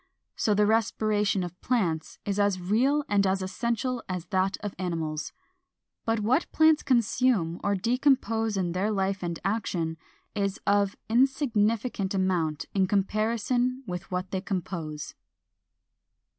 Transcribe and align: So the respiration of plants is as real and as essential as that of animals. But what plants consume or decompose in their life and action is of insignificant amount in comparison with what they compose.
So 0.35 0.55
the 0.55 0.65
respiration 0.65 1.43
of 1.43 1.61
plants 1.61 2.17
is 2.25 2.39
as 2.39 2.59
real 2.59 3.03
and 3.07 3.27
as 3.27 3.43
essential 3.43 4.01
as 4.09 4.25
that 4.31 4.57
of 4.61 4.73
animals. 4.79 5.31
But 6.05 6.21
what 6.21 6.51
plants 6.51 6.81
consume 6.81 7.61
or 7.63 7.75
decompose 7.75 8.57
in 8.57 8.71
their 8.71 8.89
life 8.89 9.21
and 9.21 9.37
action 9.45 9.97
is 10.33 10.59
of 10.65 10.97
insignificant 11.07 12.15
amount 12.15 12.65
in 12.73 12.87
comparison 12.87 13.83
with 13.85 14.09
what 14.09 14.31
they 14.31 14.41
compose. 14.41 15.13